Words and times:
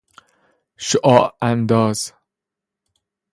شعاع 0.77 1.33
انداز 1.41 2.13